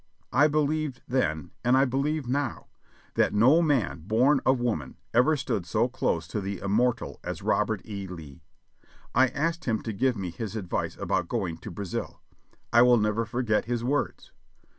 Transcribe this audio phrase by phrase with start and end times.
[0.33, 2.63] I believed then, and I believe now%
[3.13, 7.81] that no man born of woman ever stood so close to the Immortal as Robert
[7.85, 8.07] E.
[8.07, 8.41] Lee.
[9.13, 12.19] I asked him to give me his advice about going to Brazil.
[12.73, 14.31] I will never forget his words.